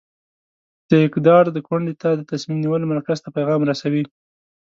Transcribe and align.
د 0.89 0.91
اقدار 1.07 1.43
د 1.51 1.57
کونډې 1.67 1.93
ته 2.01 2.09
د 2.15 2.21
تصمیم 2.31 2.57
نیولو 2.63 2.89
مرکز 2.93 3.17
ته 3.21 3.29
پیغام 3.37 3.61
رسوي. 3.69 4.03